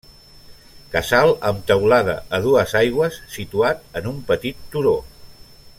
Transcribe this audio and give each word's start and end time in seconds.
Casal 0.95 1.33
amb 1.49 1.61
teulada 1.71 2.15
a 2.37 2.41
dues 2.47 2.75
aigües 2.81 3.21
situat 3.35 3.85
en 4.01 4.11
un 4.15 4.21
petit 4.33 4.65
turó. 4.77 4.97